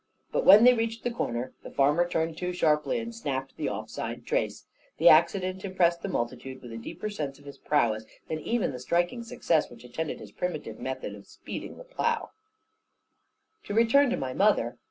[0.31, 3.87] But when they reached the corner, the farmer turned too sharply, and snapped the off
[3.91, 4.65] side trace.
[4.97, 8.79] That accident impressed the multitude with a deeper sense of his prowess than even the
[8.79, 12.31] striking success which attended his primitive method of speeding the plough.
[13.65, 14.75] To return to my mother.